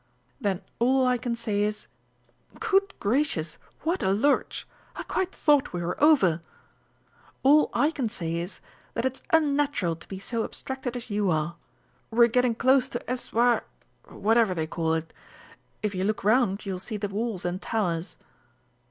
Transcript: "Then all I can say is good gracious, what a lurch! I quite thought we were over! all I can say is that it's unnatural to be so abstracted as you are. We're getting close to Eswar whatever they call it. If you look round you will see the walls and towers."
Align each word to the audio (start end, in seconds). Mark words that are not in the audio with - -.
"Then 0.39 0.61
all 0.79 1.05
I 1.05 1.19
can 1.19 1.35
say 1.35 1.61
is 1.61 1.85
good 2.59 2.95
gracious, 2.99 3.59
what 3.81 4.01
a 4.01 4.09
lurch! 4.09 4.67
I 4.95 5.03
quite 5.03 5.31
thought 5.31 5.73
we 5.73 5.83
were 5.83 6.03
over! 6.03 6.41
all 7.43 7.69
I 7.71 7.91
can 7.91 8.09
say 8.09 8.37
is 8.37 8.61
that 8.95 9.05
it's 9.05 9.21
unnatural 9.29 9.95
to 9.97 10.07
be 10.07 10.17
so 10.17 10.43
abstracted 10.43 10.97
as 10.97 11.11
you 11.11 11.29
are. 11.29 11.55
We're 12.09 12.27
getting 12.29 12.55
close 12.55 12.89
to 12.89 12.99
Eswar 13.07 13.61
whatever 14.07 14.55
they 14.55 14.65
call 14.65 14.95
it. 14.95 15.13
If 15.83 15.93
you 15.93 16.03
look 16.03 16.23
round 16.23 16.65
you 16.65 16.71
will 16.71 16.79
see 16.79 16.97
the 16.97 17.07
walls 17.07 17.45
and 17.45 17.61
towers." 17.61 18.17